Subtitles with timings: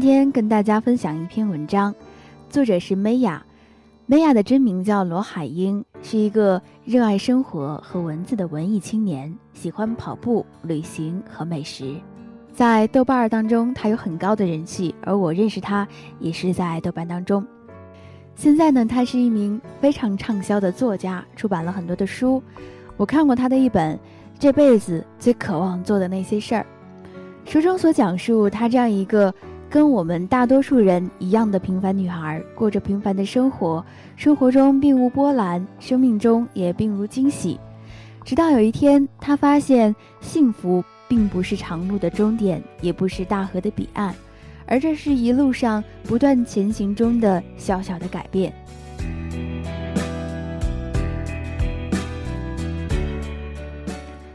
[0.00, 1.94] 今天跟大家分享一篇文章，
[2.48, 3.44] 作者是梅雅。
[4.06, 11.96] 梅雅的真名叫罗海英，是一个热爱生活和文字的文艺青年，喜欢跑步、旅行和美食。
[12.54, 15.86] 在豆瓣儿当中，他有很高的人气，而我认识他
[16.18, 17.46] 也是在豆瓣当中。
[18.34, 22.42] 现在呢，他是一名非常畅销的作家，出版了很多的书。
[22.96, 23.94] 我看过他的一本
[24.38, 26.66] 《这辈子最渴望做的那些事儿》，
[27.52, 29.34] 书中所讲述他这样一个。
[29.70, 33.84] 跟我们大多数人一样的平凡女孩，过着平凡的生活，
[34.16, 37.56] 生活中并无波澜，生命中也并无惊喜。
[38.24, 44.12] 直到有一天，她发现幸福并不是长路的终点，也不是大河的彼岸，
[44.66, 48.52] 而这是一路上不断前行中的小小的改变。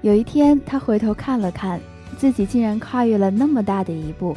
[0.00, 1.78] 有一天，她回头看了看，
[2.16, 4.34] 自己竟然跨越了那么大的一步。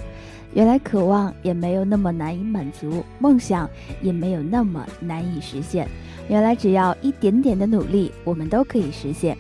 [0.54, 3.70] 原来渴望也没有那么难以满足，梦想
[4.02, 5.88] 也没有那么难以实现。
[6.28, 9.38] 原来只要一点点的努力，我们都可以实现。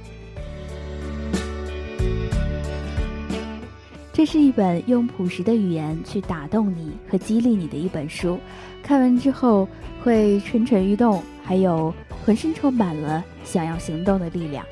[4.13, 8.39] 这是一本用朴实的语言去打动你和激励你的一本书，
[8.83, 9.67] 看完之后
[10.03, 11.93] 会蠢蠢欲动，还有
[12.23, 14.65] 浑身充满了想要行动的力量。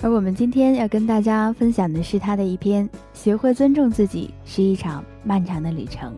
[0.00, 6.14] 而我们今天要跟大家分享的是他的一篇《学会尊重自己是一场漫长的旅程》。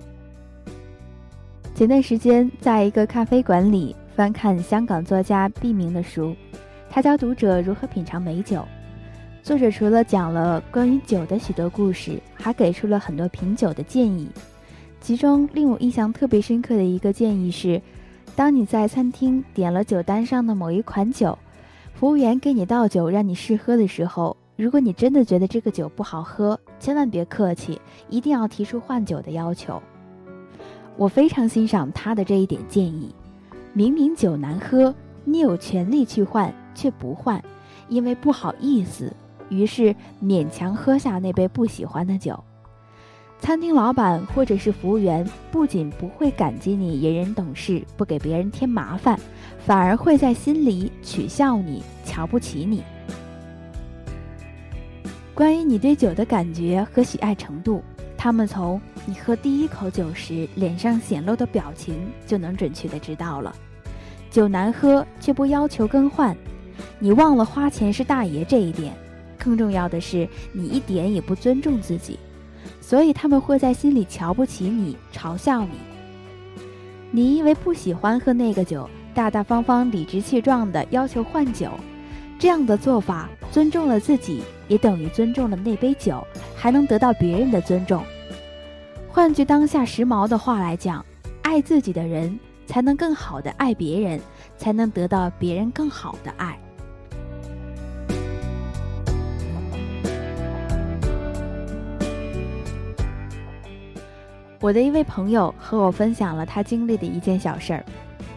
[1.75, 6.37] 前段时间，在一个咖啡馆里翻看香港作家毕明的书，
[6.91, 8.63] 他教读者如何品尝美酒。
[9.43, 14.29] 作者除了讲了关于酒的许多故事，还给出了很多品酒的建议。
[15.01, 17.81] 其中令我印象特别深刻的一个建议是：
[18.37, 21.39] 当你在餐厅点了酒单上的某一款酒。
[22.01, 27.79] 服务员给你倒酒让你试喝的时候，如果你真的觉得这个酒不好喝，千万别客气，
[28.09, 29.83] 一定要提出换酒的要求。
[30.97, 33.15] 我非常欣赏他的这一点建议。
[33.75, 34.95] 明明酒难喝，
[35.25, 37.45] 你有权利去换，却不换，
[37.91, 39.15] 因为不好意思，
[39.51, 42.43] 于是勉强喝下那杯不喜欢的酒。
[43.41, 49.21] 餐厅老板或者是服务员不仅不会感激你隐忍懂事，不给别人添麻烦，
[49.71, 52.83] 反而会在心里取笑你、瞧不起你。
[55.33, 57.81] 关于你对酒的感觉和喜爱程度，
[58.17, 61.95] 他们从你喝第一口酒时脸上显露的表情
[62.27, 63.55] 就能准确的知道了。
[64.29, 66.37] 酒难喝却不要求更换，
[66.99, 68.93] 你忘了花钱是大爷这一点。
[69.39, 72.19] 更重要的是，你一点也不尊重自己。
[72.81, 75.75] 所以他们会在心里瞧不起你，嘲笑你。
[77.13, 81.71] 你因为不喜欢喝那个酒，大大方方、理直气壮地要求换酒，
[82.39, 86.25] 这样的做法尊重了自己，也等于尊重了那杯酒，
[86.57, 88.03] 还能得到别人的尊重。
[89.09, 91.05] 换句当下时髦的话来讲，
[91.43, 94.21] 爱自己的人才能更好的爱别人，
[94.57, 96.59] 才能得到别人更好的爱。
[104.61, 107.85] 我的一位朋友和我分享了他经历的一件小事儿。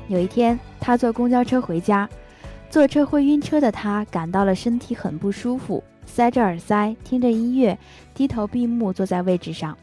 [0.08, 2.08] 有一天，他坐公交车回家，
[2.70, 7.78] 坐车会晕车的他感到了身体很不舒服，塞着耳塞听着音乐，
[8.14, 9.78] 低头闭目坐在位置上。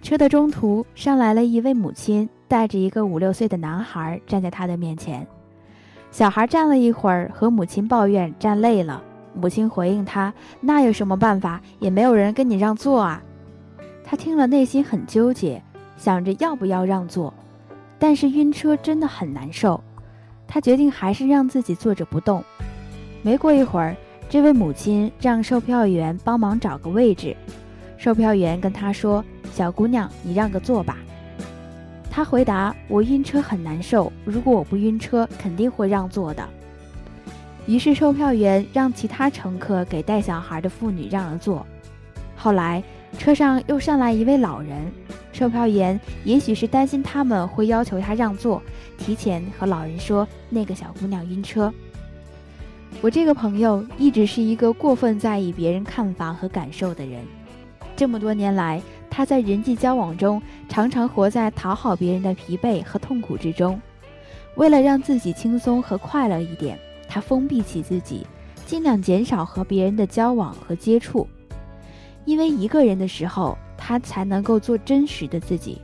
[0.00, 5.26] 车的中途上来了一位母亲，带着一个五六岁的男孩站在他的面前。
[6.10, 9.02] 小孩站了一会儿，和母亲抱怨站累了。
[9.34, 11.60] 母亲回应他：“那有什么办法？
[11.78, 13.22] 也没有人跟你让座啊。”
[14.02, 15.62] 他听了，内心很纠结，
[15.96, 17.32] 想着要不要让座，
[17.98, 19.82] 但是晕车真的很难受。
[20.46, 22.42] 他决定还是让自己坐着不动。
[23.22, 23.96] 没过一会儿，
[24.28, 27.36] 这位母亲让售票员帮忙找个位置。
[27.96, 30.96] 售票员跟他说：“小姑娘，你让个座吧。”
[32.10, 36.48] 他回答：“我晕车很难受，如果我不晕车，肯定会让座的。”
[37.66, 41.66] 于是售票员让其他乘客给带小孩的妇女让了座。
[42.36, 42.82] 后来。
[43.16, 44.92] 车上又上来一位老人，
[45.38, 48.60] 售票员也许是担心他们会要求他让座，
[48.98, 51.72] 提前和老人说那个小姑娘晕车。
[53.00, 57.24] 我这个朋友一直是一个过分在意别人看法和感受的人，
[57.94, 63.80] 这么多年来，他在人际交往中常常活在讨好别人的疲惫和痛苦之中。
[64.56, 66.76] 为了让自己轻松和快乐一点，
[67.08, 68.26] 他封闭起自己，
[68.66, 71.28] 尽量减少和别人的交往和接触。
[72.24, 73.56] 因为一个人的时候，
[73.88, 75.80] 他才能够做真实的自己。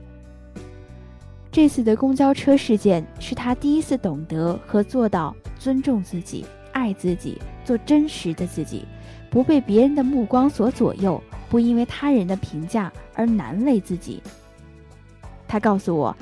[1.50, 8.84] 这次的公交车事件是他第一次懂得和做到尊重自己、爱自己、做真实的自己，
[9.30, 11.18] 不被别人的目光所左右，
[11.48, 14.22] 不因为他人的评价而难为自己。
[15.48, 16.14] 他告诉我。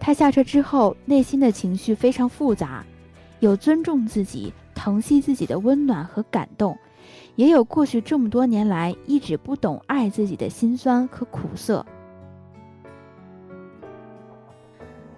[0.00, 2.84] 他下车之后，内心的情绪非常复杂，
[3.38, 6.76] 有尊重自己、疼惜自己的温暖和感动，
[7.36, 11.84] 也有过去这么多年来一直不懂爱自己的辛酸和苦涩。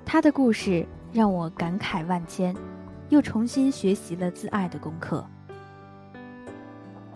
[0.04, 2.54] 他的故事让我感慨万千，
[3.08, 5.24] 又重新学习了自爱的功课。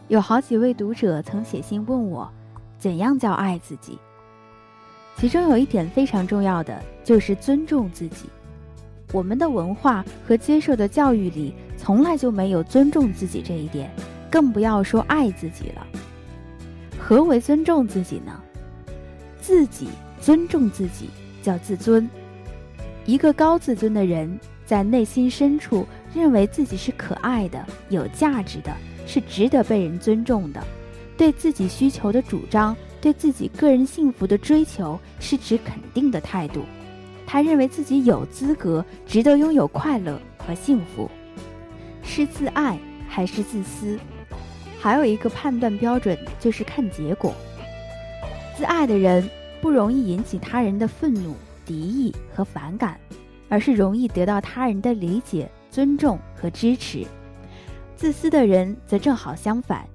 [0.08, 2.30] 有好几位读者曾写信问我，
[2.78, 3.98] 怎样叫爱自己？
[5.16, 8.28] 其中有一点非常重要的，就是尊重自己。
[9.12, 13.90] 我们的文化和接受的教育里，从来就没有尊重自己这一点，
[14.34, 15.86] 更不要说爱自己了。
[16.98, 18.42] 何为尊重自己呢？
[19.40, 19.90] 自己
[20.20, 21.08] 尊重自己
[21.40, 22.10] 叫自尊。
[23.06, 24.36] 一个高自尊的人，
[24.66, 28.76] 在内心深处认为自己是可爱的、有价值的，
[29.06, 30.60] 是值得被人尊重的，
[31.16, 32.76] 对自己需求的主张。
[33.00, 36.64] 对自己个人幸福的追求是持肯定的态度，
[37.24, 41.08] 他认为自己有资格、值得拥有快乐和幸福，
[42.02, 42.76] 是自爱
[43.06, 43.96] 还是自私？
[44.84, 47.34] 还有一个判断标准就是看结果。
[48.54, 49.26] 自爱的人
[49.62, 51.34] 不容易引起他人的愤怒、
[51.64, 53.00] 敌意和反感，
[53.48, 57.02] 而是容易得到他人的理解、尊重和支持。
[57.96, 59.86] 自私的人则正好相反。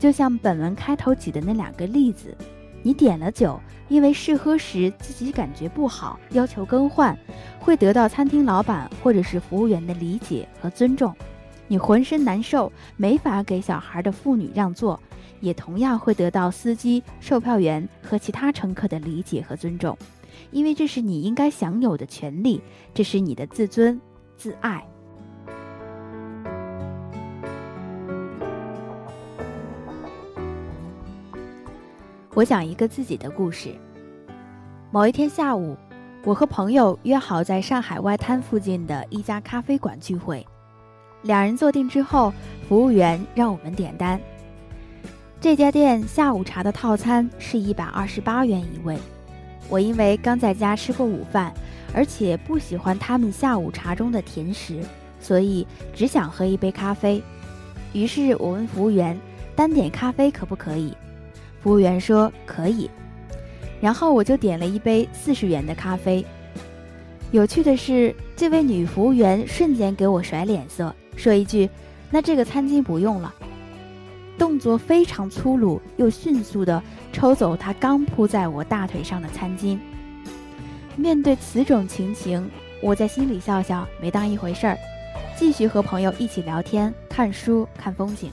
[0.00, 2.36] 就像本文开头举的那两个例子，
[2.82, 7.16] 你点了酒，因为试喝时自己感觉不好，要求更换，
[7.60, 11.12] 会得到餐厅老板或者是服务员的理解和尊重；
[11.66, 15.00] 你浑身难受，没法给小孩的妇女让座，
[15.40, 19.96] 也同样会得到司机、售票员和其他乘客的理解和尊重，
[20.50, 22.62] 因为这是你应该享有的权利，
[22.92, 24.00] 这是你的自尊、
[24.36, 24.86] 自爱。
[32.34, 33.72] 我讲一个自己的故事。
[34.90, 35.76] 某一天下午，
[36.24, 40.44] 我和朋友约好在上海外滩附近的一家咖啡馆聚会。
[41.24, 42.32] 两人坐定之后，
[42.68, 44.20] 服务员让我们点单。
[45.40, 48.98] 这家店下午茶的套餐是一百二十八元一位。
[49.70, 51.52] 我因为刚在家吃过午饭，
[51.94, 54.80] 而且不喜欢他们下午茶中的甜食，
[55.18, 57.22] 所以只想喝一杯咖啡。
[57.94, 59.18] 于是我问服务员
[59.56, 60.94] ：“单点咖啡可不可以？”
[61.62, 62.90] 服务员说可以，
[63.80, 66.22] 然后我就点了一杯四十元的咖啡。
[67.30, 71.68] 有趣的是，这位女服务员瞬间给我甩脸色，说一句
[72.10, 73.34] ：“那这个餐巾不用了。”
[74.38, 79.78] 动作非常粗鲁，又迅速地抽走他刚铺在我大腿上的餐巾。
[80.96, 82.48] 面对此种情形，
[82.80, 84.78] 我在心里笑笑，没当一回事儿，
[85.36, 88.30] 继续和朋友一起聊天、看书、看风景，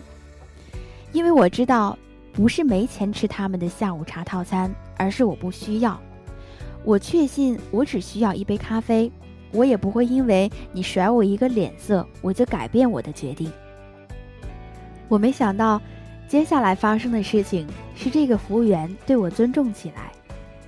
[1.11, 1.97] 因为我知道。
[2.33, 5.99] 不是没钱吃他们的下午茶套餐，而是我不需要。
[6.85, 9.11] 我确信我只需要一杯咖啡，
[9.51, 13.51] 我也不会因为你甩我一个脸色，我就改变我的决定。
[15.07, 15.81] 我没想到，
[16.27, 20.11] 接下来发生的事情是这个服务员对我尊重起来，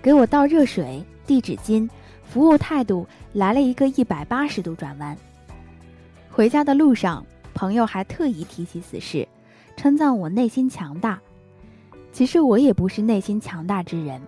[0.01, 1.89] 给我倒热水、递纸巾，
[2.25, 5.17] 服务态度来了一个一百八十度转弯。
[6.29, 9.25] 回家的路上，朋友还特意提起此事，
[9.77, 11.19] 称赞我内心强大。
[12.11, 14.21] 其实我也不是内心强大之人，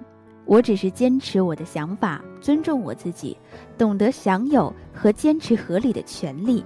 [0.45, 3.35] 我只是坚持我的想法，尊重我自己，
[3.77, 6.63] 懂得享有和坚持合理的权利。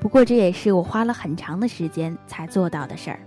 [0.00, 3.20] 不过这也是我花了很长的时间才做到的事儿。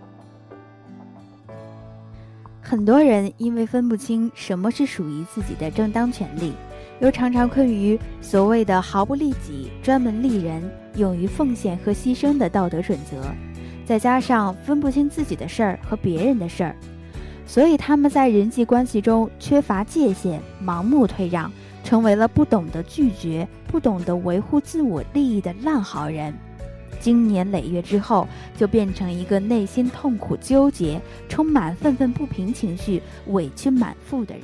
[2.61, 6.53] 很多人因为分不清什么是属于自己的正当权利，
[6.99, 10.63] 又常常困于所谓的毫不利己、专门利人、
[10.95, 13.21] 勇于奉献和牺牲的道德准则，
[13.85, 16.75] 再加上分不清自己的事儿和别人的事儿。
[17.51, 21.51] 所以他们在人际关系中缺乏界限，盲目退让，
[21.83, 26.33] 成为了不懂得拒绝、不懂得维护自我利益的烂好人。
[27.01, 34.43] 经年累月之后，就变成一个内心痛苦纠结、充满愤愤不平情绪、委屈满腹的人。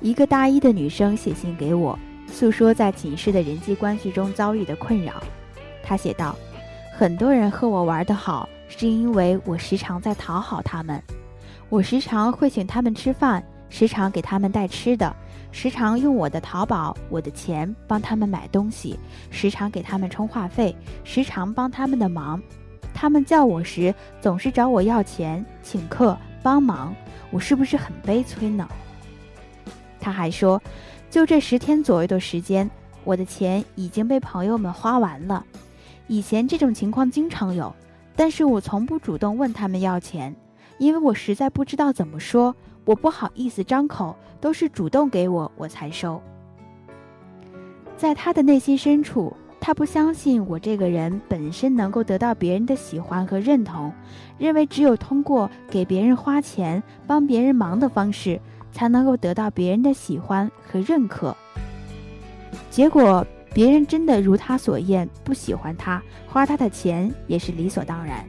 [0.00, 1.98] 一个大一的女生写信给我，
[2.32, 5.22] 诉说在寝室的人际关系中遭遇的困扰。
[5.84, 6.34] 他写道
[6.96, 11.00] ：“很多人和我玩得好，是因为我时常在讨好他们。
[11.68, 15.14] 我时常会请他们吃饭，时常给他们带吃的，
[15.52, 18.98] 时常用我的淘宝、我的钱帮他们买东西，
[19.30, 20.74] 时常给他们充话费，
[21.04, 22.40] 时常帮他们的忙。
[22.92, 26.94] 他们叫我时，总是找我要钱、请客、帮忙。
[27.30, 28.68] 我是不是很悲催呢？”
[30.00, 30.62] 他还说，
[31.10, 32.70] 就这十天左右的时间，
[33.02, 35.44] 我的钱已经被朋友们花完了。
[36.06, 37.74] 以前这种情况经常有，
[38.14, 40.34] 但是我从不主动问他们要钱，
[40.78, 46.20] 因为我实在不知道怎么说，我不好意思张口，都是主动给我，我才收。
[47.96, 53.92] 在他的内心深处，他不相信我这个人本身能够得到别人的喜欢和认同，
[54.38, 58.40] 认为只有通过给别人花钱、帮别人忙的方式。
[58.74, 61.32] 才能够得到别人的喜欢和认可。
[62.70, 68.22] 结果，别人真的如他所愿，不喜欢他，花他的钱也是理所当然。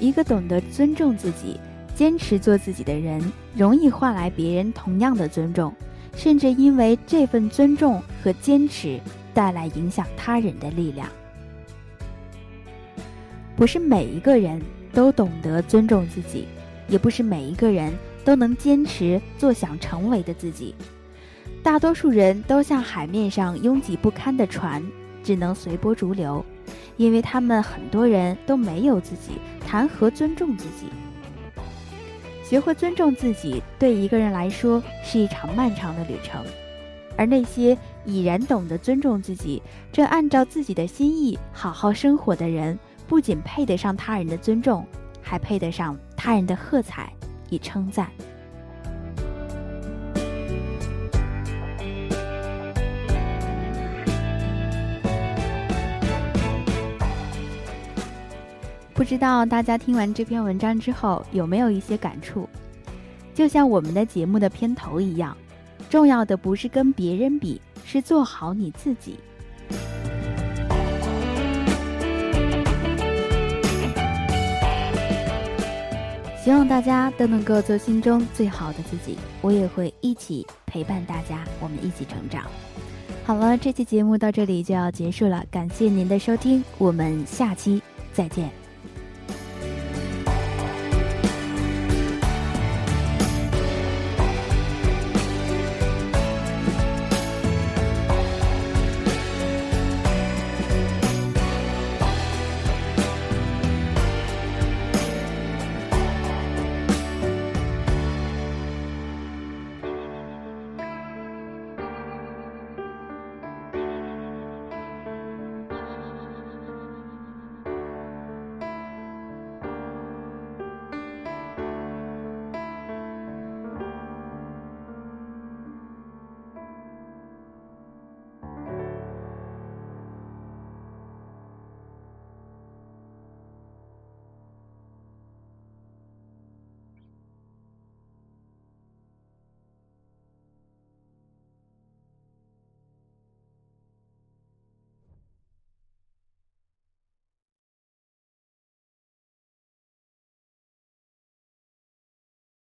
[0.00, 1.58] 一个懂得尊重自己、
[1.94, 3.22] 坚持做自己的人，
[3.54, 5.72] 容易换来别人同样的尊重，
[6.16, 9.00] 甚至因为这份尊重和坚持，
[9.32, 11.08] 带来影响他人的力量。
[13.54, 14.60] 不是每一个人
[14.92, 16.48] 都懂得尊重自己，
[16.88, 17.92] 也不是每一个人。
[18.24, 20.72] 都能坚持做想成为的自己，
[21.62, 24.82] 大多数人都像海面上拥挤不堪的船，
[25.22, 26.44] 只能随波逐流，
[26.96, 29.32] 因为他们很多人都没有自己，
[29.64, 30.86] 谈何尊重自己？
[32.42, 36.44] 学会尊重自己，对一个人来说是一场漫长的旅程，
[37.16, 44.84] 而那些已然懂得尊重自己，正按照自己的心意好好生活的人，不仅配得上他人的尊重，
[45.22, 47.12] 还配得上他人的喝彩。
[47.52, 48.10] 以称赞。
[59.02, 62.48] 不知道大家听完这篇文章之后有没有一些感触？
[63.34, 65.36] 就像我们的节目的片头一样，
[65.90, 69.18] 重要的不是跟别人比，是做好你自己。
[76.44, 82.44] 希望大家都能够做心中最好的自己，我也会一起陪伴大家，我们一起成长。
[83.24, 87.82] 好了，这期节目到这里就要结束了，感谢您的收听，我们下期
[88.12, 88.61] 再见。